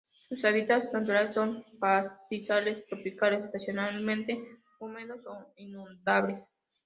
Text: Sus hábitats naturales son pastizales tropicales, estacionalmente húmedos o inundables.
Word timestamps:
Sus 0.29 0.43
hábitats 0.45 0.91
naturales 0.93 1.35
son 1.35 1.63
pastizales 1.79 2.87
tropicales, 2.87 3.45
estacionalmente 3.45 4.35
húmedos 4.79 5.27
o 5.27 5.53
inundables. 5.57 6.41